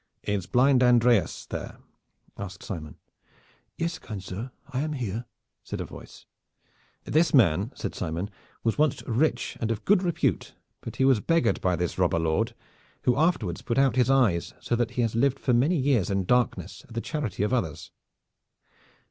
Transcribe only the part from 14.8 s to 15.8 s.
he has lived for many